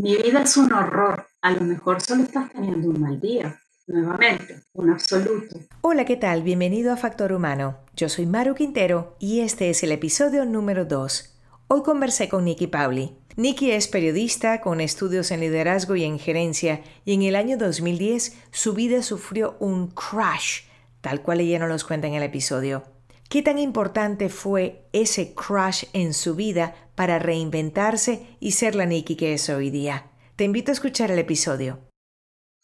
[0.00, 3.60] mi vida es un horror, a lo mejor solo estás teniendo un mal día.
[3.86, 5.58] Nuevamente, un absoluto.
[5.82, 6.42] Hola, ¿qué tal?
[6.42, 7.80] Bienvenido a Factor Humano.
[7.94, 11.38] Yo soy Maru Quintero y este es el episodio número 2.
[11.68, 13.14] Hoy conversé con Nikki Pauli.
[13.36, 18.38] Nikki es periodista con estudios en liderazgo y en gerencia y en el año 2010
[18.52, 20.62] su vida sufrió un crash,
[21.02, 22.84] tal cual ella nos los cuenta en el episodio.
[23.30, 29.14] ¿Qué tan importante fue ese crash en su vida para reinventarse y ser la Nikki
[29.14, 30.10] que es hoy día?
[30.34, 31.78] Te invito a escuchar el episodio.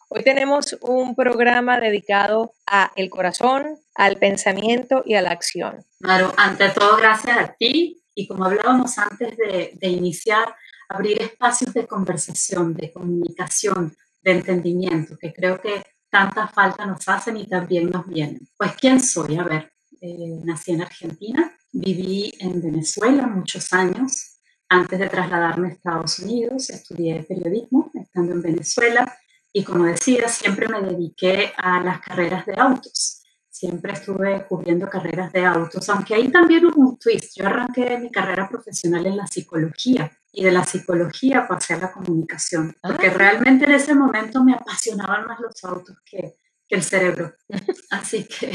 [0.08, 5.84] Hoy tenemos un programa dedicado a el corazón, al pensamiento y a la acción.
[6.00, 10.52] Claro, ante todo, gracias a ti y como hablábamos antes de, de iniciar,
[10.88, 17.36] abrir espacios de conversación, de comunicación, de entendimiento, que creo que tanta falta nos hacen
[17.36, 18.48] y también nos vienen.
[18.56, 19.36] Pues, ¿quién soy?
[19.36, 24.36] A ver, eh, nací en Argentina, viví en Venezuela muchos años
[24.68, 29.16] antes de trasladarme a Estados Unidos, estudié periodismo estando en Venezuela
[29.52, 33.22] y como decía, siempre me dediqué a las carreras de autos.
[33.48, 37.32] Siempre estuve cubriendo carreras de autos, aunque ahí también hubo un twist.
[37.36, 41.92] Yo arranqué mi carrera profesional en la psicología y de la psicología pasé a la
[41.92, 43.14] comunicación, porque ah.
[43.14, 47.34] realmente en ese momento me apasionaban más los autos que, que el cerebro.
[47.90, 48.52] Así que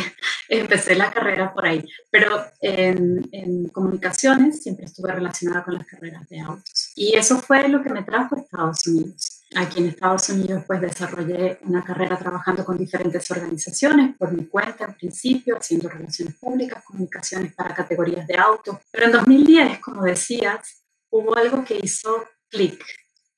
[0.50, 1.84] empecé la carrera por ahí.
[2.10, 6.92] Pero en, en, comunicaciones siempre estuve relacionada con las carreras de autos.
[6.96, 9.42] Y eso fue lo que me trajo a Estados Unidos.
[9.56, 14.86] Aquí en Estados Unidos pues desarrollé una carrera trabajando con diferentes organizaciones por mi cuenta
[14.86, 18.78] en principio, haciendo relaciones públicas, comunicaciones para categorías de autos.
[18.92, 22.82] Pero en 2010, como decías, hubo algo que hizo clic,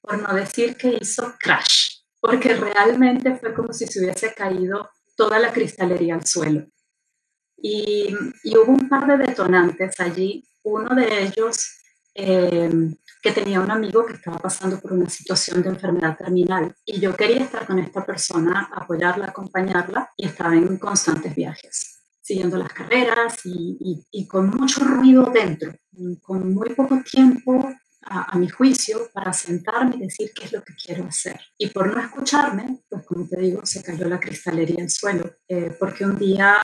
[0.02, 5.40] por no decir que hizo crash, porque realmente fue como si se hubiese caído toda
[5.40, 6.66] la cristalería al suelo.
[7.58, 10.42] Y, hubo un par de detonantes allí.
[10.64, 11.82] Uno de ellos
[12.16, 12.72] eh,
[13.22, 17.14] que tenía un amigo que estaba pasando por una situación de enfermedad terminal y yo
[17.14, 23.42] quería estar con esta persona, apoyarla, acompañarla y estaba en constantes viajes, siguiendo las carreras
[23.44, 25.74] y, con mucho ruido dentro,
[26.22, 27.70] con muy poco tiempo
[28.06, 31.40] a, mi juicio para sentarme y decir qué es lo que quiero hacer.
[31.58, 35.76] Y por no escucharme, pues como te digo, se cayó la cristalería al suelo, eh,
[35.80, 36.58] porque un día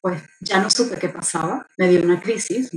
[0.00, 1.66] pues ya no supe qué pasaba.
[1.76, 2.70] Me dio una crisis,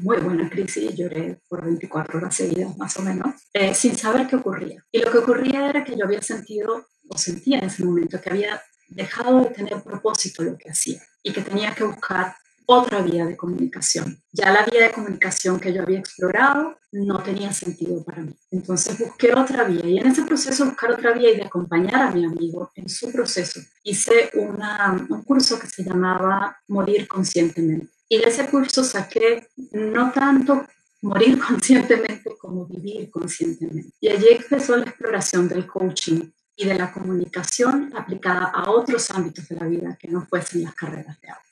[0.00, 4.36] muy buena crisis, lloré por 24 horas seguidas más o menos, eh, sin saber qué
[4.36, 4.84] ocurría.
[4.92, 8.30] Y lo que ocurría era que yo había sentido, o sentía en ese momento, que
[8.30, 12.36] había dejado de tener propósito lo que hacía y que tenía que buscar
[12.72, 14.22] otra vía de comunicación.
[14.32, 18.34] Ya la vía de comunicación que yo había explorado no tenía sentido para mí.
[18.50, 22.10] Entonces busqué otra vía y en ese proceso buscar otra vía y de acompañar a
[22.10, 27.88] mi amigo en su proceso, hice un curso que se llamaba Morir Conscientemente.
[28.08, 30.66] Y de ese curso saqué no tanto
[31.02, 33.90] morir conscientemente como vivir conscientemente.
[34.00, 39.48] Y allí empezó la exploración del coaching y de la comunicación aplicada a otros ámbitos
[39.48, 41.51] de la vida que no fuesen las carreras de autos.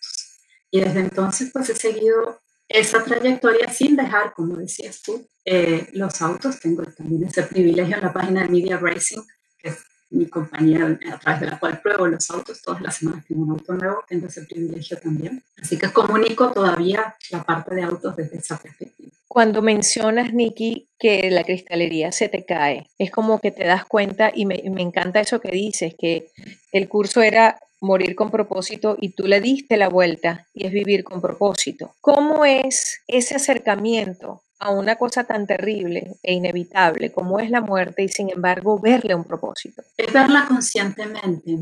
[0.70, 6.22] Y desde entonces pues he seguido esa trayectoria sin dejar, como decías tú, eh, los
[6.22, 6.60] autos.
[6.60, 9.22] Tengo también ese privilegio en la página de Media Racing,
[9.58, 9.78] que es
[10.10, 12.62] mi compañía a través de la cual pruebo los autos.
[12.62, 15.42] Todas las semanas tengo un auto nuevo, tengo ese privilegio también.
[15.60, 19.10] Así que comunico todavía la parte de autos desde esa perspectiva.
[19.26, 24.32] Cuando mencionas, Nikki, que la cristalería se te cae, es como que te das cuenta
[24.34, 26.30] y me, me encanta eso que dices, que
[26.72, 31.04] el curso era morir con propósito y tú le diste la vuelta y es vivir
[31.04, 31.94] con propósito.
[32.00, 38.02] ¿Cómo es ese acercamiento a una cosa tan terrible e inevitable como es la muerte
[38.02, 39.82] y sin embargo verle un propósito?
[39.96, 41.56] Es verla conscientemente,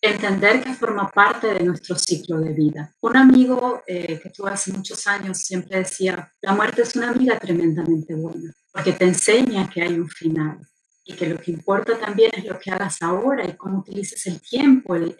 [0.00, 2.94] entender que forma parte de nuestro ciclo de vida.
[3.00, 7.38] Un amigo eh, que tuve hace muchos años siempre decía, la muerte es una amiga
[7.38, 10.58] tremendamente buena porque te enseña que hay un final
[11.06, 14.40] y que lo que importa también es lo que hagas ahora y cómo utilices el
[14.40, 15.14] tiempo, el,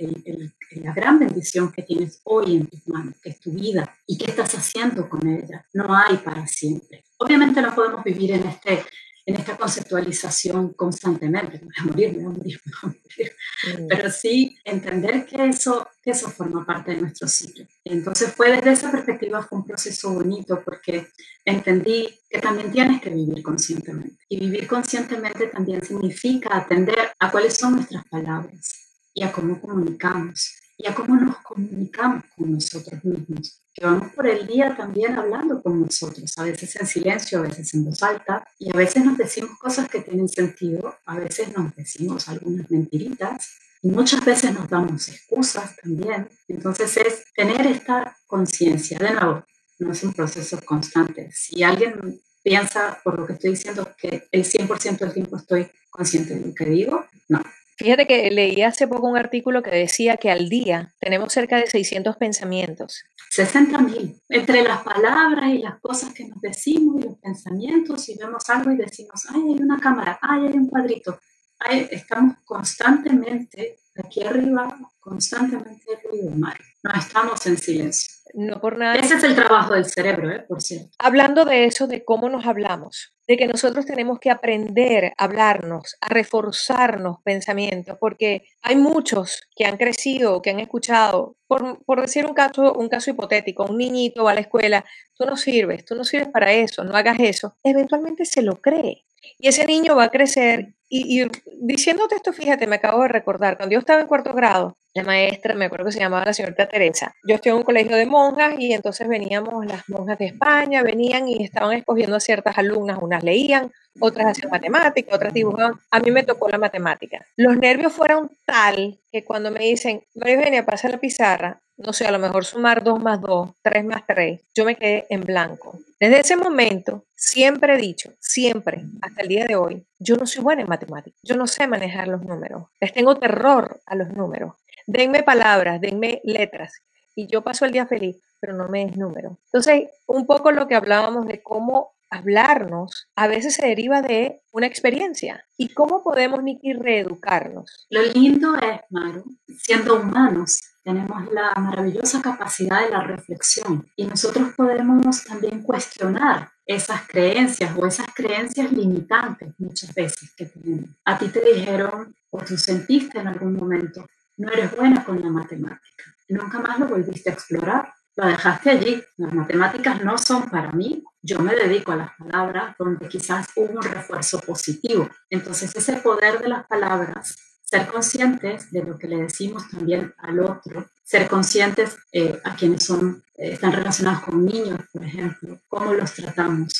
[0.82, 4.26] la gran bendición que tienes hoy en tus manos, que es tu vida, y qué
[4.30, 5.64] estás haciendo con ella.
[5.72, 7.04] No hay para siempre.
[7.18, 8.84] Obviamente no podemos vivir en este
[9.26, 12.86] en esta conceptualización constantemente, me voy a morir, me voy a morir, me voy a
[12.86, 13.32] morir.
[13.66, 13.88] Mm.
[13.88, 17.66] Pero sí entender que eso, que eso forma parte de nuestro ciclo.
[17.84, 21.08] Entonces fue desde esa perspectiva fue un proceso bonito porque
[21.44, 24.24] entendí que también tienes que vivir conscientemente.
[24.28, 30.54] Y vivir conscientemente también significa atender a cuáles son nuestras palabras y a cómo comunicamos
[30.76, 35.62] y a cómo nos comunicamos con nosotros mismos que vamos por el día también hablando
[35.62, 39.18] con nosotros, a veces en silencio, a veces en voz alta, y a veces nos
[39.18, 43.50] decimos cosas que tienen sentido, a veces nos decimos algunas mentiritas,
[43.82, 46.26] y muchas veces nos damos excusas también.
[46.48, 49.44] Entonces es tener esta conciencia, de nuevo,
[49.78, 51.30] no es un proceso constante.
[51.32, 56.34] Si alguien piensa, por lo que estoy diciendo, que el 100% del tiempo estoy consciente
[56.34, 57.04] de lo que digo?
[57.28, 57.42] No.
[57.76, 61.66] Fíjate que leí hace poco un artículo que decía que al día tenemos cerca de
[61.66, 63.04] 600 pensamientos.
[63.30, 64.22] 60 mil.
[64.30, 68.72] Entre las palabras y las cosas que nos decimos y los pensamientos, y vemos algo
[68.72, 71.20] y decimos, ay, hay una cámara, ay, hay un cuadrito.
[71.58, 76.64] Ay, estamos constantemente aquí arriba, constantemente ruido, Mario.
[76.86, 78.14] No estamos en silencio.
[78.34, 78.96] No por nada.
[78.96, 80.44] Ese es el trabajo del cerebro, ¿eh?
[80.46, 80.90] por cierto.
[80.98, 85.96] Hablando de eso, de cómo nos hablamos, de que nosotros tenemos que aprender a hablarnos,
[86.00, 92.26] a reforzarnos pensamientos, porque hay muchos que han crecido, que han escuchado, por, por, decir
[92.26, 94.84] un caso, un caso hipotético, un niñito va a la escuela,
[95.14, 99.05] tú no sirves, tú no sirves para eso, no hagas eso, eventualmente se lo cree.
[99.38, 101.28] Y ese niño va a crecer y, y,
[101.60, 105.54] diciéndote esto, fíjate, me acabo de recordar, cuando yo estaba en cuarto grado, la maestra,
[105.54, 108.54] me acuerdo que se llamaba la señorita Teresa, yo estoy en un colegio de monjas
[108.58, 113.24] y entonces veníamos las monjas de España, venían y estaban escogiendo a ciertas alumnas, unas
[113.24, 113.70] leían,
[114.00, 115.74] otras hacían matemática, otras dibujaban.
[115.90, 117.26] A mí me tocó la matemática.
[117.36, 122.06] Los nervios fueron tal que cuando me dicen, María Eugenia, pasa la pizarra, no sé,
[122.06, 125.78] a lo mejor sumar 2 más 2, 3 más 3, yo me quedé en blanco.
[126.00, 130.42] Desde ese momento, siempre he dicho, siempre, hasta el día de hoy, yo no soy
[130.42, 134.54] buena en matemáticas, yo no sé manejar los números, les tengo terror a los números.
[134.86, 136.82] Denme palabras, denme letras
[137.14, 139.38] y yo paso el día feliz, pero no me des números.
[139.46, 144.66] Entonces, un poco lo que hablábamos de cómo hablarnos a veces se deriva de una
[144.66, 145.44] experiencia.
[145.56, 147.86] ¿Y cómo podemos, Nikki, reeducarnos?
[147.90, 149.24] Lo lindo es, Maru,
[149.58, 157.08] siendo humanos, tenemos la maravillosa capacidad de la reflexión y nosotros podemos también cuestionar esas
[157.08, 160.90] creencias o esas creencias limitantes muchas veces que tenemos.
[161.04, 164.06] A ti te dijeron o tú sentiste en algún momento,
[164.36, 166.04] no eres buena con la matemática.
[166.28, 169.02] Nunca más lo volviste a explorar lo dejaste allí.
[169.18, 171.04] Las matemáticas no son para mí.
[171.20, 175.08] Yo me dedico a las palabras donde quizás hubo un refuerzo positivo.
[175.28, 177.36] Entonces ese poder de las palabras,
[177.66, 182.84] ser conscientes de lo que le decimos también al otro, ser conscientes eh, a quienes
[182.84, 186.72] son, eh, están relacionados con niños, por ejemplo, cómo los tratamos,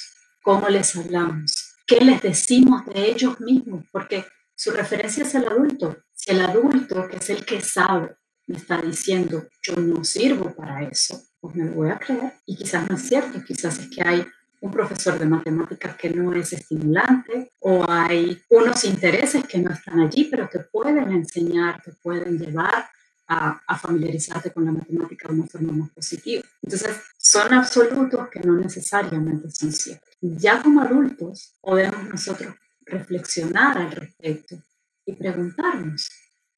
[0.42, 4.24] cómo les hablamos, qué les decimos de ellos mismos, porque
[4.54, 5.96] su referencia es el adulto.
[6.14, 8.16] Si el adulto, que es el que sabe,
[8.46, 12.32] me está diciendo yo no sirvo para eso, pues me lo voy a creer.
[12.46, 14.24] Y quizás no es cierto, quizás es que hay
[14.60, 20.00] un profesor de matemáticas que no es estimulante o hay unos intereses que no están
[20.00, 22.88] allí, pero que pueden enseñar, que pueden llevar
[23.28, 26.42] a, a, familiarizarte con la matemática de una forma más positiva.
[26.62, 30.08] Entonces, son absolutos que no necesariamente son ciertos.
[30.20, 32.54] Ya como adultos podemos nosotros
[32.86, 34.56] reflexionar al respecto
[35.04, 36.08] y preguntarnos,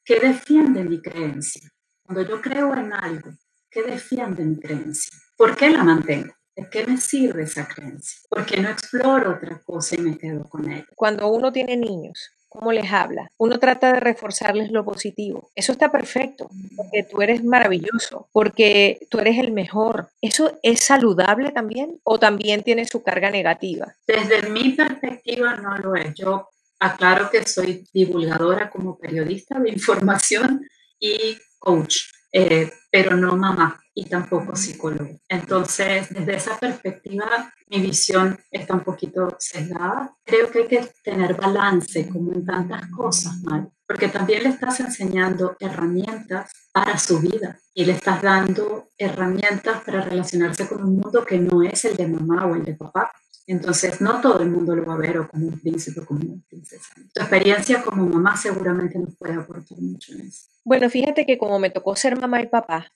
[0.04, 1.70] ¿qué defiende mi creencia?
[2.02, 3.30] Cuando yo creo en algo,
[3.70, 5.18] ¿qué defiende mi creencia?
[5.36, 6.37] ¿Por qué la mantengo?
[6.58, 8.18] ¿De qué me sirve esa creencia?
[8.28, 10.84] ¿Por qué no exploro otra cosa y me quedo con ella?
[10.96, 13.30] Cuando uno tiene niños, ¿cómo les habla?
[13.38, 15.52] Uno trata de reforzarles lo positivo.
[15.54, 20.08] Eso está perfecto, porque tú eres maravilloso, porque tú eres el mejor.
[20.20, 23.94] ¿Eso es saludable también o también tiene su carga negativa?
[24.04, 26.12] Desde mi perspectiva no lo es.
[26.14, 26.48] Yo
[26.80, 30.66] aclaro que soy divulgadora como periodista de información
[30.98, 31.98] y coach,
[32.32, 35.18] eh, pero no mamá y tampoco psicólogo.
[35.28, 40.14] Entonces, desde esa perspectiva, mi visión está un poquito sesgada.
[40.24, 44.78] Creo que hay que tener balance, como en tantas cosas, mal, porque también le estás
[44.78, 51.24] enseñando herramientas para su vida y le estás dando herramientas para relacionarse con un mundo
[51.24, 53.10] que no es el de mamá o el de papá.
[53.48, 56.20] Entonces, no todo el mundo lo va a ver o como un príncipe o como
[56.20, 56.92] una princesa.
[56.94, 60.46] Tu experiencia como mamá seguramente nos puede aportar mucho en eso.
[60.64, 62.92] Bueno, fíjate que como me tocó ser mamá y papá,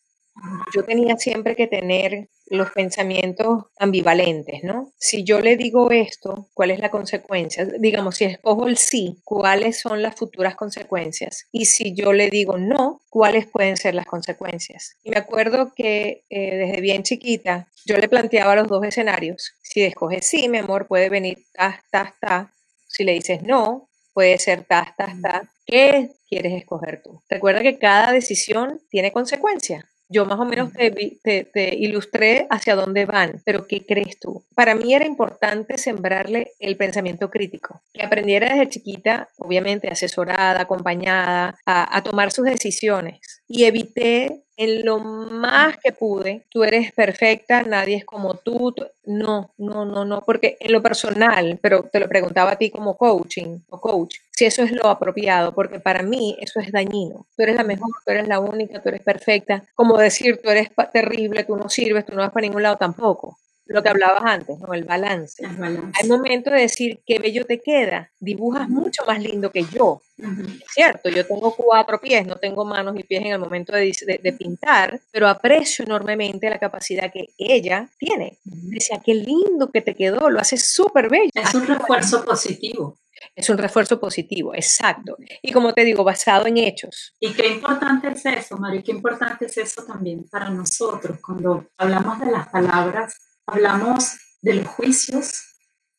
[0.75, 4.93] yo tenía siempre que tener los pensamientos ambivalentes, ¿no?
[4.99, 7.65] Si yo le digo esto, ¿cuál es la consecuencia?
[7.65, 11.47] Digamos, si escojo el sí, ¿cuáles son las futuras consecuencias?
[11.51, 14.97] Y si yo le digo no, ¿cuáles pueden ser las consecuencias?
[15.03, 19.55] Y me acuerdo que eh, desde bien chiquita yo le planteaba los dos escenarios.
[19.63, 22.53] Si escoges sí, mi amor, puede venir ta, ta, ta.
[22.87, 25.51] Si le dices no, puede ser ta, ta, ta.
[25.65, 27.23] ¿Qué quieres escoger tú?
[27.29, 29.89] Recuerda que cada decisión tiene consecuencia.
[30.13, 34.45] Yo más o menos te, te, ilustré hacia dónde van, pero ¿qué crees tú?
[34.55, 41.57] Para mí era importante sembrarle el pensamiento crítico, que aprendiera desde chiquita, obviamente asesorada, acompañada,
[41.65, 43.43] a, a tomar sus decisiones.
[43.49, 48.75] Y evité en lo más que pude, tú eres perfecta, nadie es como tú.
[49.05, 52.97] No, no, no, no, porque en lo personal, pero te lo preguntaba a ti como
[52.97, 57.27] coaching o coach, si eso es lo apropiado, porque para mí eso es dañino.
[57.37, 59.65] Tú eres la mejor, tú eres la única, tú eres perfecta.
[59.75, 63.39] Como decir, tú eres terrible, tú no sirves, tú no vas para ningún lado tampoco.
[63.67, 64.75] Lo que hablabas antes, ¿no?
[64.75, 65.45] El balance.
[65.45, 65.93] El balance.
[66.03, 70.03] Hay momentos de decir qué bello te queda, dibujas mucho más lindo que yo.
[70.73, 74.21] Cierto, yo tengo cuatro pies, no tengo manos y pies en el momento de, de-
[74.23, 78.39] de pintar, pero aprecio enormemente la capacidad que ella tiene.
[78.45, 81.31] Decía, qué lindo que te quedó, lo hace súper bello.
[81.35, 82.99] Es un refuerzo positivo.
[83.37, 85.17] Es un refuerzo positivo, exacto.
[85.43, 87.15] Y como te digo, basado en hechos.
[87.21, 91.19] Y qué importante es eso, Mario, qué importante es eso también para nosotros.
[91.25, 93.15] Cuando hablamos de las palabras,
[93.47, 95.43] hablamos de los juicios,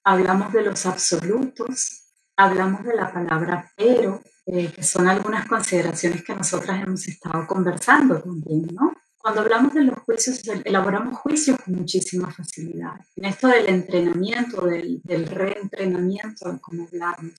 [0.03, 6.35] hablamos de los absolutos, hablamos de la palabra pero, eh, que son algunas consideraciones que
[6.35, 8.93] nosotras hemos estado conversando también, ¿no?
[9.17, 12.95] Cuando hablamos de los juicios, el- elaboramos juicios con muchísima facilidad.
[13.15, 17.33] En esto del entrenamiento, del, del reentrenamiento, como hablamos,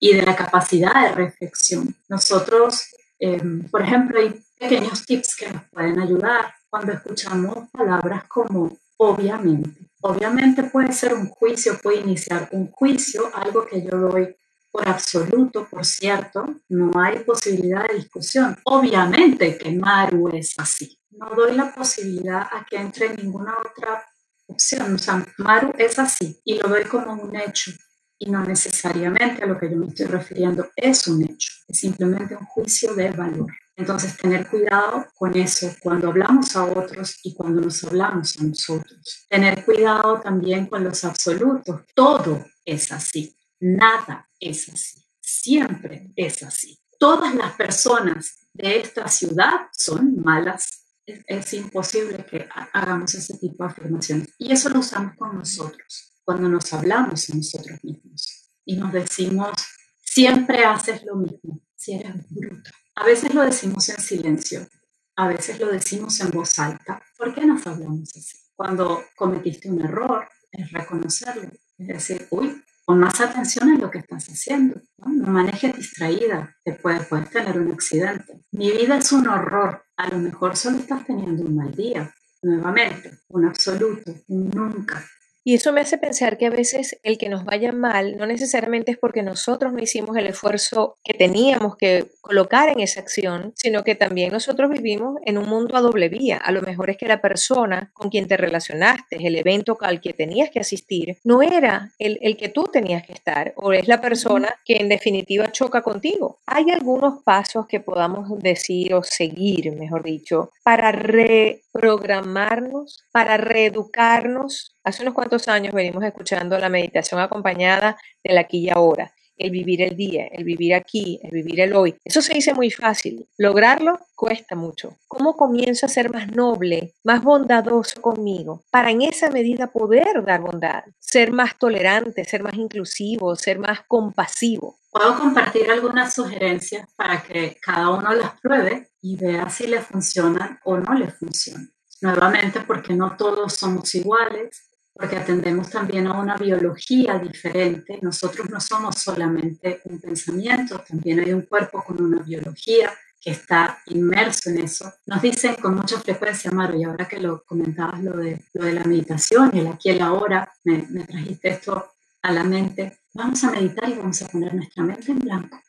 [0.00, 2.88] y de la capacidad de reflexión, nosotros
[3.20, 9.70] eh, por ejemplo, hay pequeños tips que nos pueden ayudar cuando escuchamos palabras como obviamente.
[10.00, 14.36] Obviamente puede ser un juicio, puede iniciar un juicio, algo que yo doy
[14.70, 18.56] por absoluto, por cierto, no hay posibilidad de discusión.
[18.64, 20.98] Obviamente que Maru es así.
[21.10, 24.04] No doy la posibilidad a que entre ninguna otra
[24.46, 24.94] opción.
[24.94, 27.72] O sea, Maru es así y lo doy como un hecho
[28.18, 32.36] y no necesariamente a lo que yo me estoy refiriendo es un hecho, es simplemente
[32.36, 33.50] un juicio de valor.
[33.78, 39.26] Entonces, tener cuidado con eso cuando hablamos a otros y cuando nos hablamos a nosotros.
[39.30, 41.82] Tener cuidado también con los absolutos.
[41.94, 46.80] Todo es así, nada es así, siempre es así.
[46.98, 50.96] Todas las personas de esta ciudad son malas.
[51.06, 54.28] Es, es imposible que hagamos ese tipo de afirmaciones.
[54.38, 59.52] Y eso lo usamos con nosotros cuando nos hablamos a nosotros mismos y nos decimos,
[60.00, 62.72] siempre haces lo mismo, si eres bruta.
[63.00, 64.66] A veces lo decimos en silencio,
[65.14, 67.00] a veces lo decimos en voz alta.
[67.16, 68.36] ¿Por qué nos hablamos así?
[68.56, 73.98] Cuando cometiste un error, es reconocerlo, es decir, uy, pon más atención en lo que
[73.98, 78.44] estás haciendo, no, manejes distraída, te puedes, puedes tener un accidente.
[78.50, 82.12] Mi vida es un horror, a lo mejor solo estás teniendo un mal día.
[82.42, 85.04] Nuevamente, un absoluto, un nunca,
[85.48, 88.90] y eso me hace pensar que a veces el que nos vaya mal no necesariamente
[88.90, 93.82] es porque nosotros no hicimos el esfuerzo que teníamos que colocar en esa acción, sino
[93.82, 96.36] que también nosotros vivimos en un mundo a doble vía.
[96.36, 100.12] A lo mejor es que la persona con quien te relacionaste, el evento al que
[100.12, 104.02] tenías que asistir, no era el, el que tú tenías que estar o es la
[104.02, 106.40] persona que en definitiva choca contigo.
[106.44, 115.02] Hay algunos pasos que podamos decir o seguir, mejor dicho, para reprogramarnos, para reeducarnos Hace
[115.02, 119.96] unos cuantos años venimos escuchando la meditación acompañada del aquí y ahora, el vivir el
[119.96, 121.96] día, el vivir aquí, el vivir el hoy.
[122.04, 123.28] Eso se dice muy fácil.
[123.38, 124.96] Lograrlo cuesta mucho.
[125.06, 130.40] ¿Cómo comienzo a ser más noble, más bondadoso conmigo para en esa medida poder dar
[130.40, 134.78] bondad, ser más tolerante, ser más inclusivo, ser más compasivo?
[134.90, 140.58] Puedo compartir algunas sugerencias para que cada uno las pruebe y vea si le funcionan
[140.64, 141.70] o no le funcionan.
[142.00, 144.67] Nuevamente, porque no todos somos iguales,
[144.98, 148.00] porque atendemos también a una biología diferente.
[148.02, 153.78] Nosotros no somos solamente un pensamiento, también hay un cuerpo con una biología que está
[153.86, 154.92] inmerso en eso.
[155.06, 158.72] Nos dicen con mucha frecuencia, Maro, y ahora que lo comentabas, lo de, lo de
[158.72, 163.42] la meditación, el aquí y el ahora, me, me trajiste esto a la mente, vamos
[163.42, 165.60] a meditar y vamos a poner nuestra mente en blanco.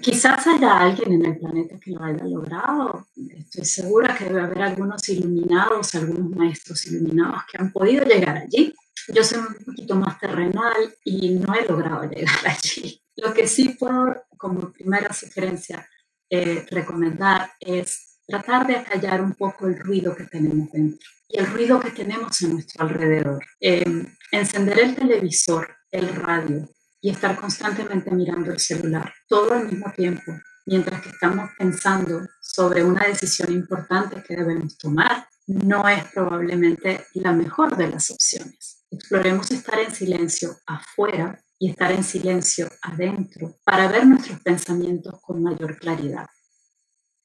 [0.00, 3.06] Quizás haya alguien en el planeta que lo haya logrado.
[3.16, 8.74] Estoy segura que debe haber algunos iluminados, algunos maestros iluminados que han podido llegar allí.
[9.08, 13.02] Yo soy un poquito más terrenal y no he logrado llegar allí.
[13.16, 15.88] Lo que sí puedo, como primera sugerencia,
[16.28, 21.46] eh, recomendar es tratar de acallar un poco el ruido que tenemos dentro y el
[21.46, 23.42] ruido que tenemos a nuestro alrededor.
[23.60, 26.68] Eh, encender el televisor, el radio,
[27.00, 30.32] y estar constantemente mirando el celular todo al mismo tiempo,
[30.66, 37.32] mientras que estamos pensando sobre una decisión importante que debemos tomar, no es probablemente la
[37.32, 38.84] mejor de las opciones.
[38.90, 45.42] Exploremos estar en silencio afuera y estar en silencio adentro para ver nuestros pensamientos con
[45.42, 46.26] mayor claridad.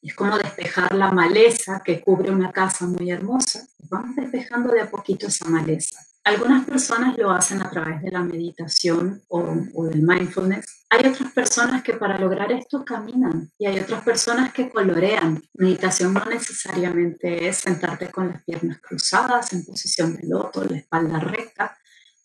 [0.01, 3.65] Es como despejar la maleza que cubre una casa muy hermosa.
[3.89, 8.21] Vamos despejando de a poquito esa maleza algunas personas lo hacen a través de la
[8.21, 10.85] meditación o, o, del mindfulness.
[10.89, 15.41] Hay otras personas que para lograr esto caminan y hay otras personas que colorean.
[15.53, 21.19] Meditación no necesariamente es sentarte con las piernas cruzadas en posición de loto, la espalda
[21.19, 21.77] recta,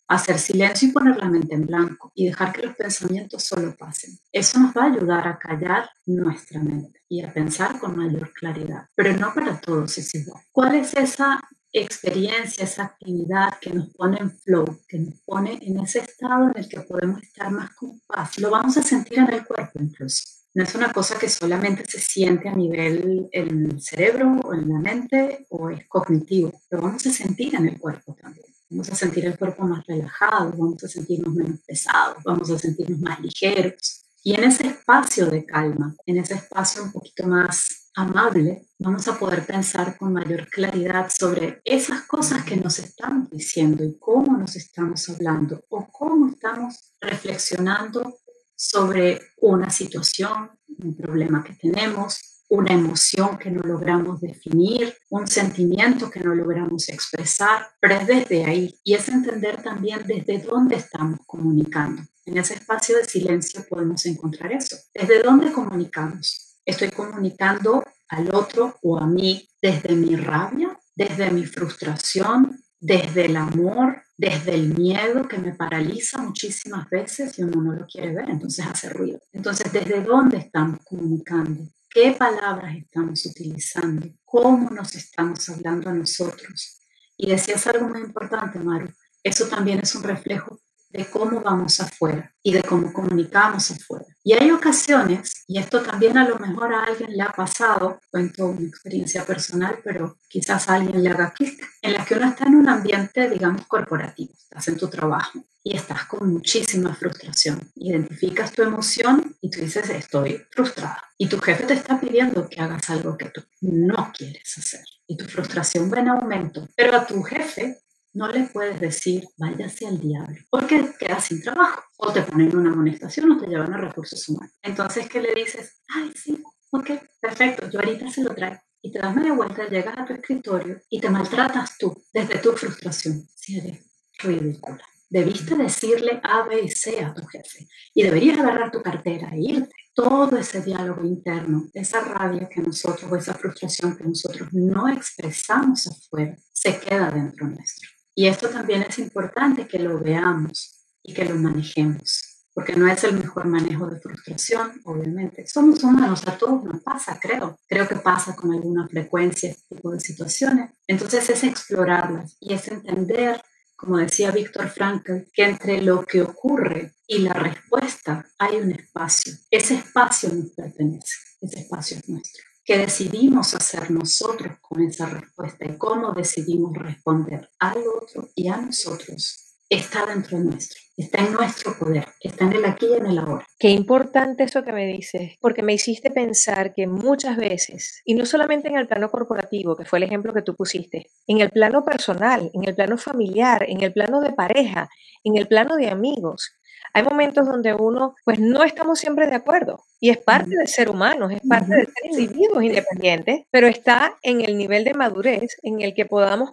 [0.08, 4.18] hacer silencio y poner la mente en blanco y dejar que los pensamientos solo pasen.
[4.32, 8.86] Eso nos va a ayudar a callar nuestra mente y a pensar con mayor claridad,
[8.94, 10.42] pero no para todos es igual.
[10.50, 11.40] ¿Cuál es esa
[11.82, 16.52] experiencia, esa actividad que nos pone en flow, que nos pone en ese estado en
[16.56, 18.38] el que podemos estar más con paz.
[18.38, 20.22] Lo vamos a sentir en el cuerpo incluso.
[20.54, 24.78] No es una cosa que solamente se siente a nivel el cerebro o en la
[24.80, 28.46] mente o es cognitivo, lo vamos a sentir en el cuerpo también.
[28.70, 32.98] Vamos a sentir el cuerpo más relajado, vamos a sentirnos menos pesados, vamos a sentirnos
[33.00, 34.04] más ligeros.
[34.22, 39.18] Y en ese espacio de calma, en ese espacio un poquito más amable, vamos a
[39.18, 44.54] poder pensar con mayor claridad sobre esas cosas que nos estamos diciendo y cómo nos
[44.54, 48.18] estamos hablando o cómo estamos reflexionando
[48.54, 56.08] sobre una situación, un problema que tenemos, una emoción que no logramos definir, un sentimiento
[56.08, 61.18] que no logramos expresar, pero es desde ahí y es entender también desde dónde estamos
[61.26, 62.02] comunicando.
[62.24, 64.76] En ese espacio de silencio podemos encontrar eso.
[64.94, 66.47] ¿Desde dónde comunicamos?
[66.68, 73.36] Estoy comunicando al otro o a mí desde mi rabia, desde mi frustración, desde el
[73.36, 78.28] amor, desde el miedo que me paraliza muchísimas veces y uno no lo quiere ver,
[78.28, 79.18] entonces hace ruido.
[79.32, 81.64] Entonces, ¿desde dónde estamos comunicando?
[81.90, 86.82] qué palabras estamos utilizando, cómo nos estamos hablando a nosotros.
[87.16, 90.60] Y decías algo muy importante, Maru, eso también es un reflejo
[90.90, 94.06] de cómo vamos afuera y de cómo comunicamos afuera.
[94.24, 98.46] Y hay ocasiones, y esto también a lo mejor a alguien le ha pasado, cuento
[98.46, 102.46] una experiencia personal, pero quizás a alguien le haga clic, en la que uno está
[102.46, 107.60] en un ambiente, digamos, corporativo, estás en tu trabajo y estás con muchísima frustración.
[107.76, 111.02] Identificas tu emoción y tú dices, estoy frustrada.
[111.18, 114.84] Y tu jefe te está pidiendo que hagas algo que tú no quieres hacer.
[115.06, 116.68] Y tu frustración va en aumento.
[116.74, 117.80] Pero a tu jefe
[118.18, 121.84] no le puedes decir, váyase al diablo, porque quedas sin trabajo.
[121.98, 124.52] O te ponen una amonestación o te llevan a recursos humanos.
[124.60, 125.80] Entonces, ¿qué le dices?
[125.94, 128.58] Ay, sí, ok, perfecto, yo ahorita se lo traigo.
[128.82, 132.52] Y te das media vuelta, llegas a tu escritorio y te maltratas tú desde tu
[132.52, 133.24] frustración.
[133.36, 133.86] Sí, eres
[134.18, 134.84] ridícula.
[135.10, 139.40] Debiste decirle A, B y C a tu jefe y deberías agarrar tu cartera e
[139.40, 139.74] irte.
[139.94, 145.86] Todo ese diálogo interno, esa rabia que nosotros o esa frustración que nosotros no expresamos
[145.86, 147.97] afuera, se queda dentro nuestro.
[148.18, 153.04] Y esto también es importante que lo veamos y que lo manejemos, porque no es
[153.04, 155.46] el mejor manejo de frustración, obviamente.
[155.46, 157.60] Somos humanos, a todos nos pasa, creo.
[157.68, 160.72] Creo que pasa con alguna frecuencia este tipo de situaciones.
[160.88, 163.40] Entonces es explorarlas y es entender
[163.76, 169.32] como decía Víctor Frankl, que entre lo que ocurre y la respuesta hay un espacio.
[169.52, 172.47] Ese espacio nos pertenece, ese espacio es nuestro.
[172.68, 178.58] ¿Qué decidimos hacer nosotros con esa respuesta y cómo decidimos responder al otro y a
[178.58, 183.18] nosotros está dentro nuestro, está en nuestro poder, está en el aquí y en el
[183.20, 183.46] ahora.
[183.58, 188.26] Qué importante eso que me dices, porque me hiciste pensar que muchas veces, y no
[188.26, 191.86] solamente en el plano corporativo, que fue el ejemplo que tú pusiste, en el plano
[191.86, 194.90] personal, en el plano familiar, en el plano de pareja,
[195.24, 196.57] en el plano de amigos,
[196.92, 200.90] hay momentos donde uno, pues no estamos siempre de acuerdo y es parte de ser
[200.90, 205.80] humanos, es parte de ser individuos independientes, pero está en el nivel de madurez en
[205.80, 206.50] el que podamos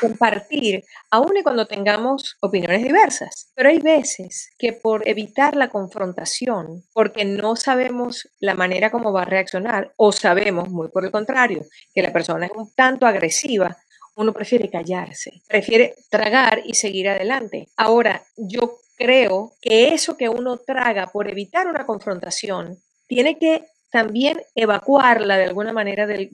[0.00, 3.50] compartir, aun y cuando tengamos opiniones diversas.
[3.54, 9.22] Pero hay veces que por evitar la confrontación, porque no sabemos la manera como va
[9.22, 13.76] a reaccionar, o sabemos, muy por el contrario, que la persona es un tanto agresiva,
[14.14, 17.68] uno prefiere callarse, prefiere tragar y seguir adelante.
[17.76, 24.40] Ahora, yo creo que eso que uno traga por evitar una confrontación tiene que también
[24.54, 26.30] evacuarla de alguna manera del,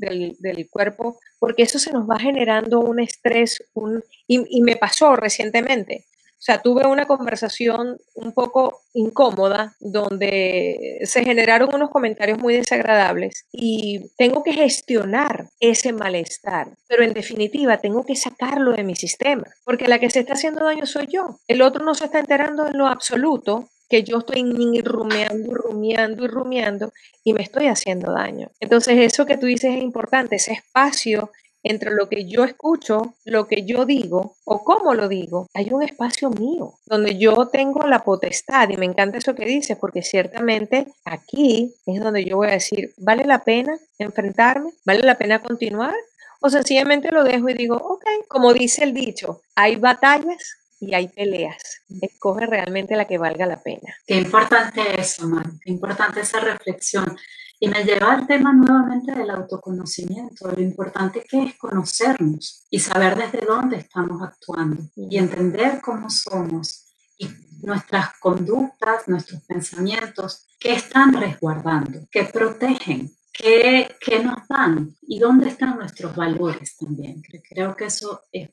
[0.71, 6.07] cuerpo, porque eso se nos va generando un estrés, un, y me pasó recientemente.
[6.39, 13.47] O sea, tuve una conversación un poco incómoda donde se generaron unos comentarios muy desagradables
[13.51, 19.45] y tengo que gestionar ese malestar, pero en definitiva tengo que sacarlo de mi sistema,
[19.65, 21.41] porque la que se está haciendo daño soy yo.
[21.49, 24.43] El otro no se está enterando en lo absoluto que yo estoy
[24.83, 26.93] rumiando, rumiando y rumiando
[27.25, 28.49] y me estoy haciendo daño.
[28.61, 31.31] Entonces, eso que tú dices es importante, ese espacio
[31.69, 35.83] entre lo que yo escucho, lo que yo digo o cómo lo digo, hay un
[35.83, 40.87] espacio mío donde yo tengo la potestad y me encanta eso que dices porque ciertamente
[41.05, 44.71] aquí es donde yo voy a decir, ¿vale la pena enfrentarme?
[44.85, 45.95] ¿Vale la pena continuar?
[46.41, 51.09] O sencillamente lo dejo y digo, ok, como dice el dicho, hay batallas y hay
[51.09, 51.83] peleas.
[52.01, 53.95] Escoge realmente la que valga la pena.
[54.07, 55.47] Qué importante eso, Mar.
[55.63, 57.17] Qué importante esa reflexión.
[57.61, 63.17] Y me lleva al tema nuevamente del autoconocimiento, lo importante que es conocernos y saber
[63.17, 66.87] desde dónde estamos actuando y entender cómo somos
[67.19, 67.29] y
[67.63, 74.97] nuestras conductas, nuestros pensamientos, que están resguardando, que protegen, ¿Qué, ¿Qué, nos dan?
[75.03, 77.23] ¿Y dónde están nuestros valores también?
[77.49, 78.51] Creo que eso es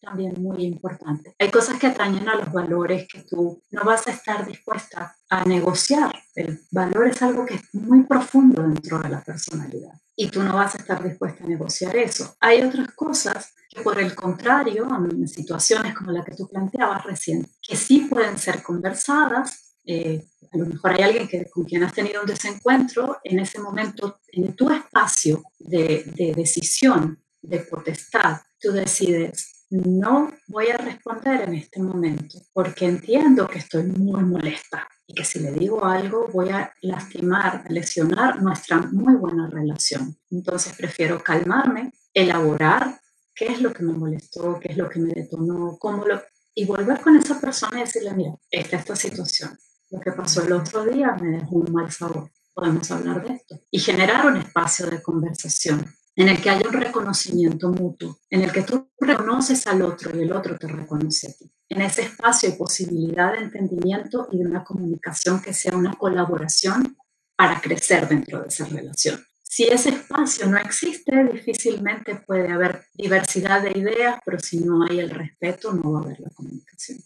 [0.00, 1.34] también muy importante.
[1.38, 5.44] Hay cosas que atañen a los valores que tú no vas a estar dispuesta a
[5.44, 6.12] negociar.
[6.34, 10.54] El valor es algo que es muy profundo dentro de la personalidad y tú no
[10.54, 12.36] vas a estar dispuesta a negociar eso.
[12.40, 17.46] Hay otras cosas que por el contrario, en situaciones como la que tú planteabas recién,
[17.66, 21.94] que sí pueden ser conversadas, eh, a lo mejor hay alguien que, con quien has
[21.94, 29.51] tenido un desencuentro, en ese momento, en tu espacio de decisión, de potestad, tú decides,
[29.72, 35.24] no voy a responder en este momento porque entiendo que estoy muy molesta y que
[35.24, 40.14] si le digo algo voy a lastimar, lesionar nuestra muy buena relación.
[40.30, 43.00] Entonces prefiero calmarme, elaborar
[43.34, 46.20] qué es lo que me molestó, qué es lo que me detonó, cómo lo...
[46.54, 49.58] Y volver con esa persona y decirle, mira, esta esta situación.
[49.90, 52.30] Lo que pasó el otro día me dejó un mal sabor.
[52.52, 53.58] Podemos hablar de esto.
[53.70, 58.52] Y generar un espacio de conversación en el que haya un reconocimiento mutuo, en el
[58.52, 61.50] que tú reconoces al otro y el otro te reconoce a ti.
[61.68, 66.96] En ese espacio hay posibilidad de entendimiento y de una comunicación que sea una colaboración
[67.36, 69.24] para crecer dentro de esa relación.
[69.42, 75.00] Si ese espacio no existe, difícilmente puede haber diversidad de ideas, pero si no hay
[75.00, 76.98] el respeto, no va a haber la comunicación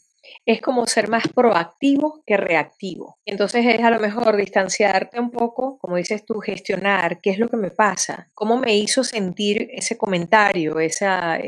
[0.44, 3.18] es como ser más proactivo que reactivo.
[3.24, 7.48] Entonces es a lo mejor distanciarte un poco, como dices tú, gestionar qué es lo
[7.48, 11.38] que me pasa, cómo me hizo sentir ese comentario, esa,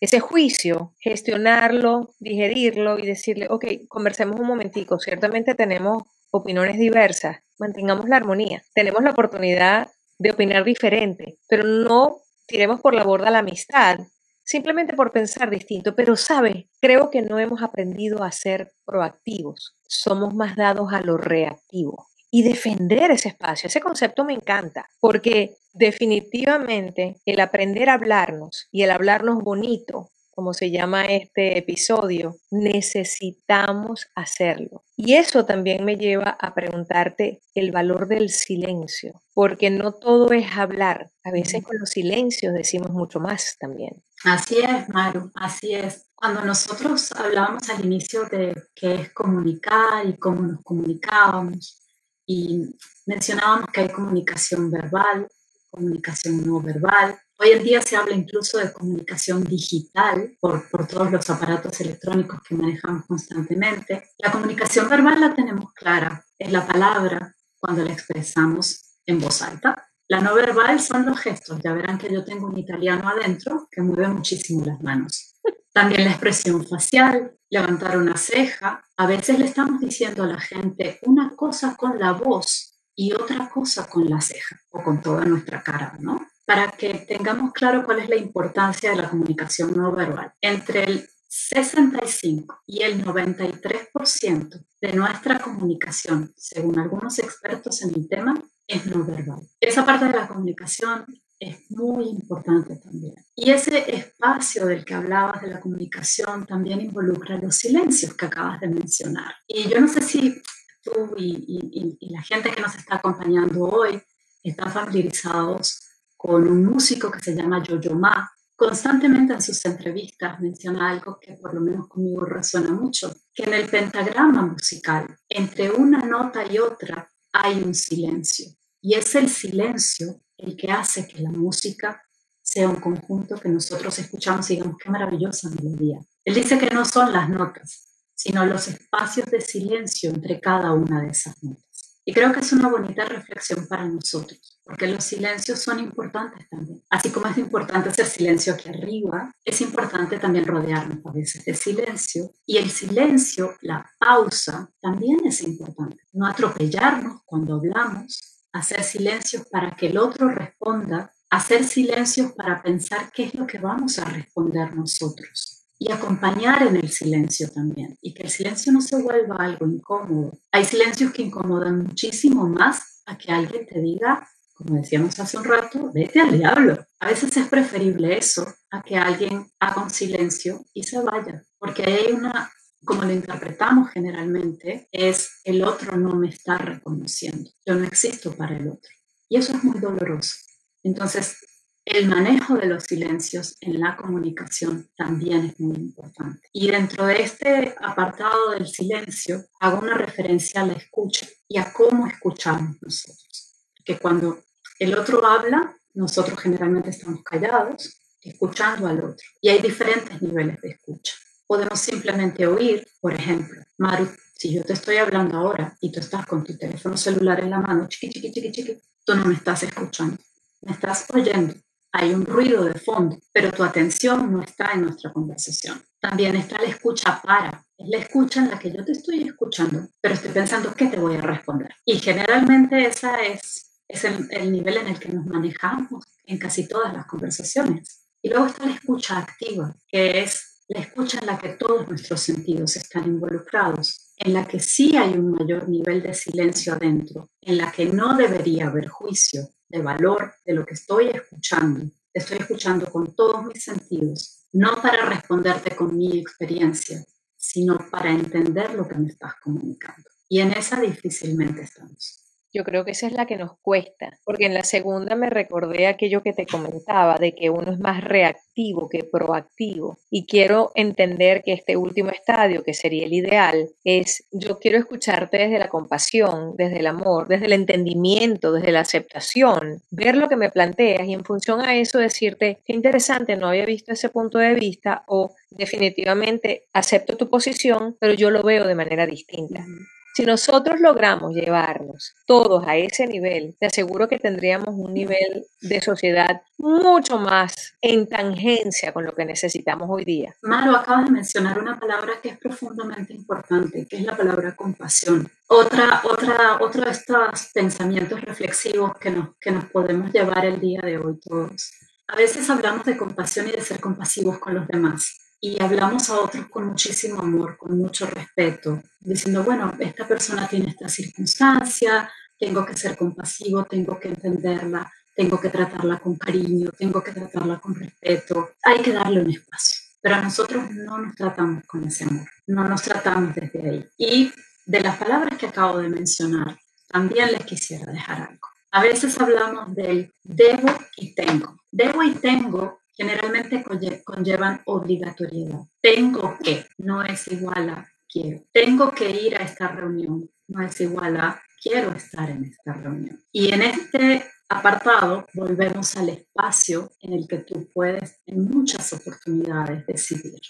[0.00, 8.08] ese juicio, gestionarlo, digerirlo y decirle, ok, conversemos un momentico, ciertamente tenemos opiniones diversas, mantengamos
[8.08, 13.38] la armonía, tenemos la oportunidad de opinar diferente, pero no tiremos por la borda la
[13.38, 13.98] amistad
[14.44, 20.34] simplemente por pensar distinto, pero sabe, creo que no hemos aprendido a ser proactivos, somos
[20.34, 23.68] más dados a lo reactivo y defender ese espacio.
[23.68, 30.54] Ese concepto me encanta porque definitivamente el aprender a hablarnos y el hablarnos bonito como
[30.54, 34.82] se llama este episodio, necesitamos hacerlo.
[34.96, 40.46] Y eso también me lleva a preguntarte el valor del silencio, porque no todo es
[40.56, 41.10] hablar.
[41.22, 44.02] A veces con los silencios decimos mucho más también.
[44.24, 46.06] Así es, Maru, así es.
[46.14, 51.80] Cuando nosotros hablábamos al inicio de qué es comunicar y cómo nos comunicábamos,
[52.24, 55.26] y mencionábamos que hay comunicación verbal,
[55.70, 61.10] comunicación no verbal, Hoy en día se habla incluso de comunicación digital por, por, todos
[61.10, 64.10] los aparatos electrónicos que manejamos constantemente.
[64.18, 69.91] La comunicación verbal la tenemos clara, es la palabra cuando la expresamos en voz alta.
[70.08, 73.80] La no verbal son los gestos, ya verán que yo tengo un italiano adentro que
[73.80, 75.36] mueve muchísimo las manos.
[75.72, 78.82] También la expresión facial, levantar una ceja.
[78.96, 83.48] A veces le estamos diciendo a la gente una cosa con la voz y otra
[83.48, 86.26] cosa con la ceja o con toda nuestra cara, ¿no?
[86.44, 90.32] para que tengamos claro cuál es la importancia de la comunicación no verbal.
[90.40, 98.34] Entre el 65 y el 93% de nuestra comunicación, según algunos expertos en el tema,
[98.72, 99.40] es no verbal.
[99.60, 101.04] Esa parte de la comunicación
[101.38, 103.14] es muy importante también.
[103.34, 108.60] Y ese espacio del que hablabas de la comunicación también involucra los silencios que acabas
[108.60, 109.34] de mencionar.
[109.46, 110.40] Y yo no sé si
[110.82, 114.00] tú y, la gente que nos está acompañando hoy
[114.42, 115.80] están familiarizados
[116.16, 118.30] con un músico que se llama Jojo Ma.
[118.54, 123.54] Constantemente en sus entrevistas menciona algo que por lo menos conmigo resuena mucho, que en
[123.54, 128.46] el pentagrama musical, entre una nota y otra, hay un silencio.
[128.82, 132.02] Y es el silencio el que hace que la música
[132.42, 136.00] sea un conjunto que nosotros escuchamos y digamos, qué maravillosa melodía.
[136.24, 141.00] Él dice que no son las notas, sino los espacios de silencio entre cada una
[141.00, 141.64] de esas notas.
[142.04, 146.82] Y creo que es una bonita reflexión para nosotros, porque los silencios son importantes también.
[146.90, 151.54] Así como es importante hacer silencio aquí arriba, es importante también rodearnos a veces de
[151.54, 152.32] silencio.
[152.44, 155.98] Y el silencio, la pausa, también es importante.
[156.12, 163.10] No atropellarnos cuando hablamos, hacer silencios para que el otro responda, hacer silencios para pensar
[163.12, 168.14] qué es lo que vamos a responder nosotros y acompañar en el silencio también y
[168.14, 170.38] que el silencio no se vuelva algo incómodo.
[170.52, 175.44] Hay silencios que incomodan muchísimo más a que alguien te diga, como decíamos hace un
[175.44, 176.86] rato, vete al diablo.
[177.00, 181.82] A veces es preferible eso a que alguien haga un silencio y se vaya, porque
[181.82, 182.52] hay una,
[182.84, 188.56] como lo interpretamos generalmente, es el otro no me está reconociendo, yo no existo para
[188.56, 188.90] el otro.
[189.28, 190.36] Y eso es muy doloroso.
[190.82, 191.38] Entonces,
[191.84, 196.48] el manejo de los silencios en la comunicación también es muy importante.
[196.52, 201.72] Y dentro de este apartado del silencio, hago una referencia a la escucha y a
[201.72, 203.54] cómo escuchamos nosotros.
[203.84, 204.44] Que cuando
[204.78, 209.26] El otro habla, nosotros generalmente estamos callados, escuchando al otro.
[209.40, 211.14] Y hay diferentes niveles de escucha.
[211.52, 216.24] Podemos simplemente oír, por ejemplo, Maru, si yo te estoy hablando ahora y tú estás
[216.24, 219.62] con tu teléfono celular en la mano, chiqui, chiqui, chiqui, chiqui, tú no me estás
[219.62, 220.16] escuchando,
[220.62, 221.52] me estás oyendo.
[221.92, 225.78] Hay un ruido de fondo, pero tu atención no está en nuestra conversación.
[226.00, 229.88] También está la escucha para, es la escucha en la que yo te estoy escuchando,
[230.00, 231.68] pero estoy pensando qué te voy a responder.
[231.84, 236.66] Y generalmente esa es, es el, el nivel en el que nos manejamos en casi
[236.66, 238.08] todas las conversaciones.
[238.22, 242.20] Y luego está la escucha activa, que es la escucha en la que todos nuestros
[242.20, 247.58] sentidos están involucrados en la que sí hay un mayor nivel de silencio adentro, en
[247.58, 251.90] la que no debería haber juicio de valor de lo que estoy escuchando.
[252.14, 257.04] Estoy escuchando con todos mis sentidos, no para responderte con mi experiencia,
[257.36, 260.08] sino para entender lo que me estás comunicando.
[260.28, 262.21] Y en esa difícilmente estamos.
[262.52, 265.86] Yo creo que esa es la que nos cuesta, porque en la segunda me recordé
[265.86, 269.98] aquello que te comentaba, de que uno es más reactivo que proactivo.
[270.10, 275.38] Y quiero entender que este último estadio, que sería el ideal, es yo quiero escucharte
[275.38, 280.36] desde la compasión, desde el amor, desde el entendimiento, desde la aceptación, ver lo que
[280.36, 284.38] me planteas y en función a eso decirte, qué interesante, no había visto ese punto
[284.38, 289.64] de vista o definitivamente acepto tu posición, pero yo lo veo de manera distinta.
[290.14, 295.80] Si nosotros logramos llevarnos todos a ese nivel, te aseguro que tendríamos un nivel de
[295.80, 300.34] sociedad mucho más en tangencia con lo que necesitamos hoy día.
[300.42, 305.30] Malo, acabas de mencionar una palabra que es profundamente importante, que es la palabra compasión.
[305.48, 310.82] Otra, otra, otro de estos pensamientos reflexivos que nos, que nos podemos llevar el día
[310.82, 311.72] de hoy todos.
[312.08, 316.20] A veces hablamos de compasión y de ser compasivos con los demás y hablamos a
[316.20, 322.64] otros con muchísimo amor, con mucho respeto, diciendo, bueno, esta persona tiene esta circunstancia, tengo
[322.64, 327.74] que ser compasivo, tengo que entenderla, tengo que tratarla con cariño, tengo que tratarla con
[327.74, 329.80] respeto, hay que darle un espacio.
[330.00, 333.88] Pero a nosotros no nos tratamos con ese amor, no nos tratamos desde ahí.
[333.98, 334.32] Y
[334.64, 338.48] de las palabras que acabo de mencionar, también les quisiera dejar algo.
[338.70, 341.56] A veces hablamos del debo y tengo.
[341.72, 343.64] Debo y tengo generalmente
[344.04, 345.60] conllevan obligatoriedad.
[345.80, 348.44] Tengo que, no es igual a quiero.
[348.52, 353.22] Tengo que ir a esta reunión, no es igual a quiero estar en esta reunión.
[353.30, 359.86] Y en este apartado volvemos al espacio en el que tú puedes en muchas oportunidades
[359.86, 360.40] decidir.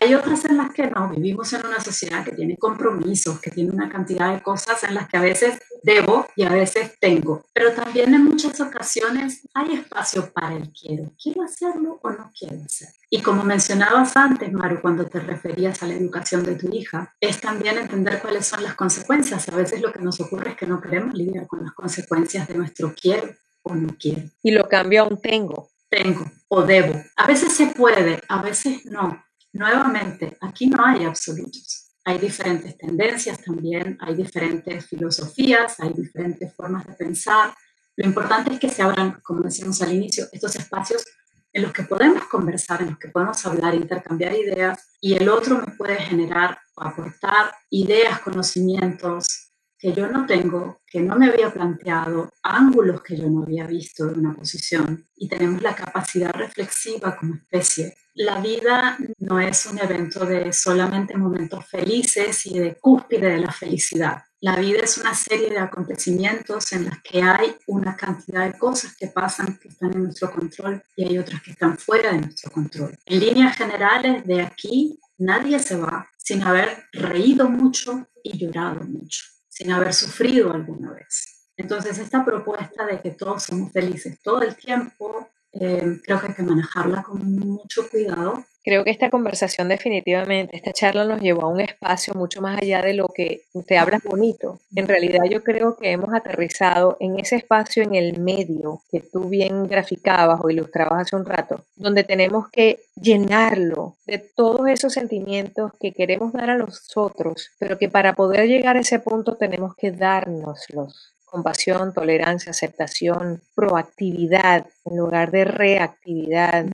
[0.00, 3.72] Hay otras en las que no, vivimos en una sociedad que tiene compromisos, que tiene
[3.72, 7.72] una cantidad de cosas en las que a veces debo y a veces tengo, pero
[7.72, 11.10] también en muchas ocasiones hay espacio para el quiero.
[11.20, 12.94] ¿Quiero hacerlo o no quiero hacerlo?
[13.10, 17.40] Y como mencionabas antes, Maru, cuando te referías a la educación de tu hija, es
[17.40, 19.48] también entender cuáles son las consecuencias.
[19.48, 22.54] A veces lo que nos ocurre es que no queremos lidiar con las consecuencias de
[22.54, 24.22] nuestro quiero o no quiero.
[24.44, 25.70] Y lo cambio a un tengo.
[25.88, 26.94] Tengo o debo.
[27.16, 29.24] A veces se puede, a veces no.
[29.52, 31.94] Nuevamente, aquí no hay absolutos.
[32.04, 37.54] Hay diferentes tendencias también, hay diferentes filosofías, hay diferentes formas de pensar.
[37.96, 41.04] Lo importante es que se abran, como decíamos al inicio, estos espacios
[41.52, 45.58] en los que podemos conversar, en los que podemos hablar, intercambiar ideas y el otro
[45.58, 51.52] me puede generar o aportar ideas, conocimientos, que yo no tengo, que no me había
[51.52, 57.16] planteado, ángulos que yo no había visto de una posición y tenemos la capacidad reflexiva
[57.16, 57.96] como especie.
[58.20, 63.52] La vida no es un evento de solamente momentos felices y de cúspide de la
[63.52, 64.24] felicidad.
[64.40, 68.96] La vida es una serie de acontecimientos en las que hay una cantidad de cosas
[68.96, 72.50] que pasan que están en nuestro control y hay otras que están fuera de nuestro
[72.50, 72.98] control.
[73.06, 79.22] En líneas generales, de aquí nadie se va sin haber reído mucho y llorado mucho
[79.58, 81.50] sin haber sufrido alguna vez.
[81.56, 86.34] Entonces, esta propuesta de que todos somos felices todo el tiempo, eh, creo que hay
[86.34, 88.44] que manejarla con mucho cuidado.
[88.62, 92.82] Creo que esta conversación definitivamente, esta charla nos llevó a un espacio mucho más allá
[92.82, 94.60] de lo que te hablas bonito.
[94.76, 99.30] En realidad yo creo que hemos aterrizado en ese espacio en el medio que tú
[99.30, 105.72] bien graficabas o ilustrabas hace un rato, donde tenemos que llenarlo de todos esos sentimientos
[105.80, 109.74] que queremos dar a los otros, pero que para poder llegar a ese punto tenemos
[109.76, 116.64] que dárnoslos compasión, tolerancia, aceptación, proactividad en lugar de reactividad.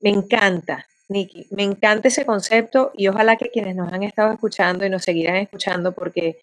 [0.00, 4.86] Me encanta, Nikki, me encanta ese concepto y ojalá que quienes nos han estado escuchando
[4.86, 6.38] y nos seguirán escuchando porque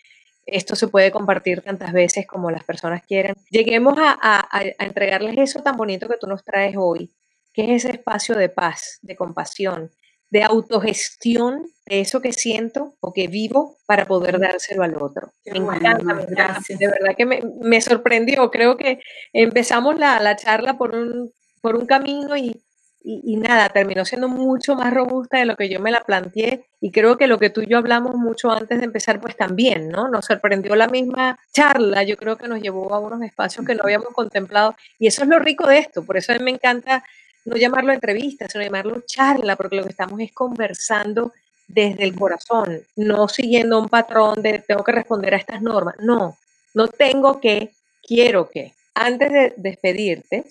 [0.46, 3.36] esto se puede compartir tantas veces como las personas quieran.
[3.50, 7.12] Lleguemos a, a entregarles eso tan bonito que tú nos traes hoy,
[7.54, 9.92] que es ese espacio de paz, de compasión,
[10.30, 15.34] de autogestión de eso que siento o que vivo para poder dárselo al otro.
[15.46, 16.78] me encanta, gracias.
[16.78, 18.52] De verdad que me, sorprendió.
[18.52, 19.00] Creo que
[19.34, 22.64] empezamos la, la charla por un, por un camino y,
[23.02, 26.92] y, nada, terminó siendo mucho más robusta de lo que yo me la planteé y
[26.92, 30.10] creo que lo que tú y yo hablamos mucho antes de empezar, pues también, ¿no?
[30.10, 33.84] Nos sorprendió la misma charla, yo creo que nos llevó a unos espacios que no
[33.84, 37.04] habíamos contemplado y eso es lo rico de esto, por eso a mí me encanta
[37.50, 41.34] no llamarlo entrevista, sino llamarlo charla, porque lo que estamos es conversando
[41.68, 46.38] desde el corazón, no siguiendo un patrón de tengo que responder a estas normas, no,
[46.74, 48.74] no tengo que, quiero que.
[48.96, 50.46] Antes de despedirte,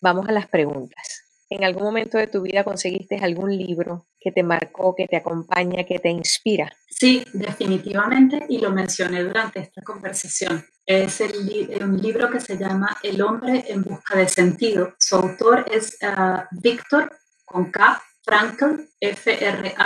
[0.00, 1.27] vamos a las preguntas.
[1.50, 5.84] ¿En algún momento de tu vida conseguiste algún libro que te marcó, que te acompaña,
[5.84, 6.70] que te inspira?
[6.90, 10.62] Sí, definitivamente, y lo mencioné durante esta conversación.
[10.84, 11.22] Es
[11.80, 14.94] un libro que se llama El hombre en busca de sentido.
[14.98, 17.10] Su autor es uh, Víctor
[17.46, 19.78] con K, Frankl, F-R-A-N-K-L.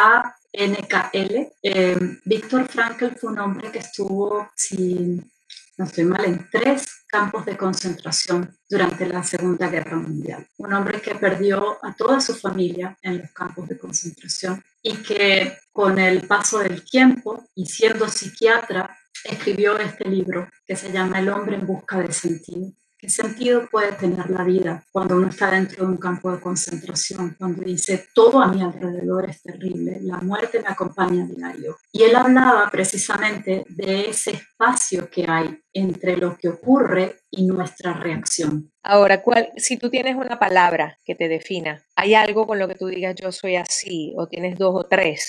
[1.62, 5.30] Eh, Víctor Frankl fue un hombre que estuvo, sin
[5.78, 10.46] no estoy mal, en tres campos de concentración durante la Segunda Guerra Mundial.
[10.58, 15.58] Un hombre que perdió a toda su familia en los campos de concentración y que
[15.72, 21.28] con el paso del tiempo y siendo psiquiatra escribió este libro que se llama El
[21.28, 22.72] hombre en busca de sentido.
[23.02, 27.34] ¿Qué sentido puede tener la vida cuando uno está dentro de un campo de concentración?
[27.36, 31.78] Cuando dice, todo a mi alrededor es terrible, la muerte me acompaña a diario.
[31.90, 37.92] Y él hablaba precisamente de ese espacio que hay entre lo que ocurre y nuestra
[37.94, 38.70] reacción.
[38.84, 42.76] Ahora, ¿cuál, si tú tienes una palabra que te defina, ¿hay algo con lo que
[42.76, 45.28] tú digas yo soy así o tienes dos o tres?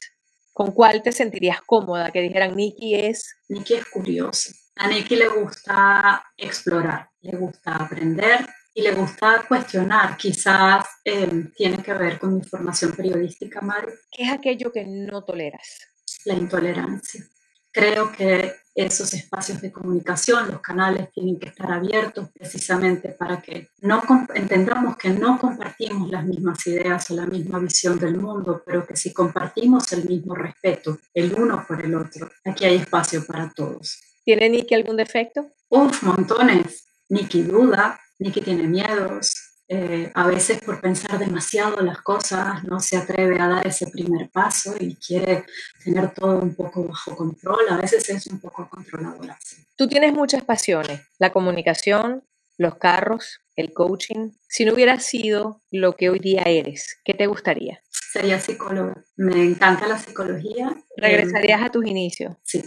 [0.52, 2.12] ¿Con cuál te sentirías cómoda?
[2.12, 3.36] Que dijeran, Nikki es...
[3.50, 4.54] Nikki es curiosa.
[4.76, 10.18] A Nikki le gusta explorar, le gusta aprender y le gusta cuestionar.
[10.18, 13.92] Quizás em, tiene que ver con mi formación periodística, Maru.
[14.12, 15.80] ¿Qué es aquello que no toleras?
[16.26, 17.24] La intolerancia.
[17.72, 23.70] Creo que esos espacios de comunicación, los canales tienen que estar abiertos precisamente para que
[23.82, 24.02] no
[24.34, 28.96] entendamos que no compartimos las mismas ideas o la misma visión del mundo, pero que
[28.96, 34.13] si compartimos el mismo respeto el uno por el otro, aquí hay espacio para todos.
[34.24, 35.52] ¿Tiene Nikki algún defecto?
[35.70, 36.86] Uf, montones.
[37.10, 42.98] Nikki duda, Nikki tiene miedos, eh, a veces por pensar demasiado las cosas no se
[42.98, 45.46] atreve a dar ese primer paso y quiere
[45.84, 49.38] tener todo un poco bajo control, a veces es un poco controladora.
[49.76, 52.24] Tú tienes muchas pasiones, la comunicación,
[52.58, 54.32] los carros, el coaching.
[54.48, 57.82] Si no hubiera sido lo que hoy día eres, ¿qué te gustaría?
[57.90, 59.04] Sería psicóloga.
[59.16, 60.76] Me encanta la psicología.
[60.98, 62.36] ¿Regresarías a tus inicios?
[62.44, 62.62] Sí.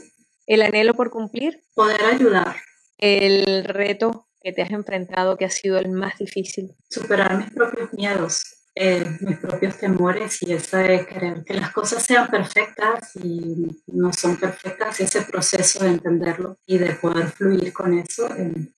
[0.46, 1.64] ¿El anhelo por cumplir?
[1.74, 2.56] Poder ayudar.
[2.98, 6.76] ¿El reto que te has enfrentado que ha sido el más difícil?
[6.88, 8.44] Superar mis propios miedos,
[8.76, 14.12] eh, mis propios temores y eso de querer que las cosas sean perfectas y no
[14.12, 18.28] son perfectas, ese proceso de entenderlo y de poder fluir con eso.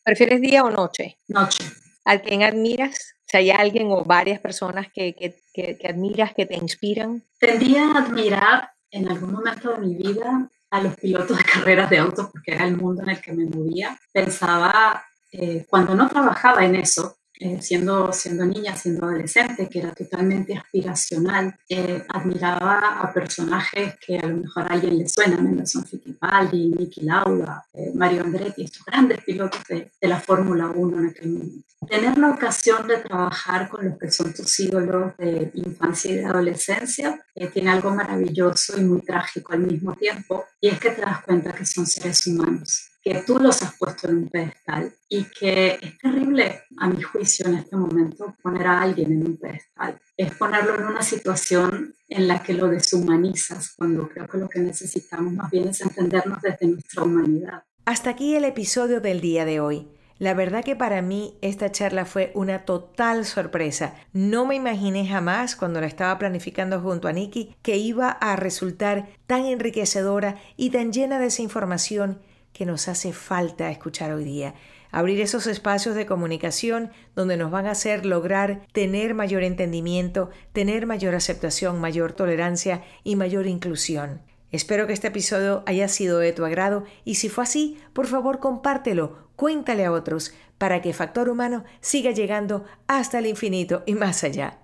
[0.03, 1.19] ¿Prefieres día o noche?
[1.29, 1.65] Noche.
[2.07, 3.15] ¿A quién admiras?
[3.27, 7.23] Si hay alguien o varias personas que, que, que, que admiras, que te inspiran.
[7.39, 11.99] Tendría a admirar en algún momento de mi vida a los pilotos de carreras de
[11.99, 13.99] autos porque era el mundo en el que me movía.
[14.13, 19.93] Pensaba, eh, cuando no trabajaba en eso, eh, siendo, siendo niña, siendo adolescente, que era
[19.93, 25.85] totalmente aspiracional, eh, admiraba a personajes que a lo mejor a alguien le suena, Nelson
[25.85, 31.29] Fittipaldi, Niki Lauda, Mario Andretti, estos grandes pilotos de, de la Fórmula 1 en aquel
[31.33, 31.69] momento.
[31.89, 36.27] Tener la ocasión de trabajar con los que son tus ídolos de infancia y de
[36.27, 41.23] adolescencia tiene algo maravilloso y muy trágico al mismo tiempo, y es que te das
[41.23, 45.79] cuenta que son seres humanos que tú los has puesto en un pedestal y que
[45.81, 49.99] es terrible, a mi juicio, en este momento, poner a alguien en un pedestal.
[50.17, 54.61] Es ponerlo en una situación en la que lo deshumanizas, cuando creo que lo que
[54.61, 57.63] necesitamos más bien es entendernos desde nuestra humanidad.
[57.85, 59.89] Hasta aquí el episodio del día de hoy.
[60.19, 63.95] La verdad que para mí esta charla fue una total sorpresa.
[64.13, 69.09] No me imaginé jamás cuando la estaba planificando junto a Nikki que iba a resultar
[69.29, 72.19] tan enriquecedora y tan llena de esa información
[72.59, 74.53] que nos hace falta escuchar hoy día.
[74.91, 80.85] Abrir esos espacios de comunicación donde nos van a hacer lograr tener mayor entendimiento, tener
[80.85, 84.23] mayor aceptación, mayor tolerancia y mayor inclusión.
[84.51, 88.41] Espero que este episodio haya sido de tu agrado y si fue así, por favor
[88.41, 94.25] compártelo, cuéntale a otros para que Factor Humano siga llegando hasta el infinito y más
[94.25, 94.59] allá.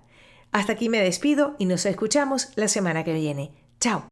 [0.51, 3.51] Hasta aquí me despido y nos escuchamos la semana que viene.
[3.79, 4.03] Chao.